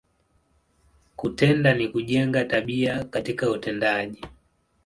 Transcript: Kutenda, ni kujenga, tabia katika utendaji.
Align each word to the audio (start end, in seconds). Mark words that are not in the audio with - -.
Kutenda, 1.15 1.73
ni 1.73 1.87
kujenga, 1.87 2.45
tabia 2.45 3.03
katika 3.03 3.49
utendaji. 3.51 4.23